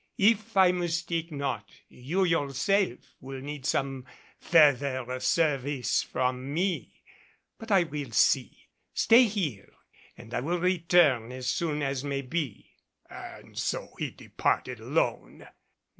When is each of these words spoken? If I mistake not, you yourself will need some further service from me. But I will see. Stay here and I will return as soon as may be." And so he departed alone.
If 0.17 0.57
I 0.57 0.71
mistake 0.71 1.31
not, 1.31 1.69
you 1.87 2.23
yourself 2.23 3.01
will 3.19 3.39
need 3.39 3.67
some 3.67 4.07
further 4.39 5.19
service 5.19 6.01
from 6.01 6.51
me. 6.51 7.03
But 7.59 7.71
I 7.71 7.83
will 7.83 8.09
see. 8.09 8.65
Stay 8.95 9.25
here 9.25 9.73
and 10.17 10.33
I 10.33 10.39
will 10.39 10.57
return 10.59 11.31
as 11.31 11.45
soon 11.45 11.83
as 11.83 12.03
may 12.03 12.23
be." 12.23 12.71
And 13.11 13.55
so 13.55 13.89
he 13.99 14.09
departed 14.09 14.79
alone. 14.79 15.47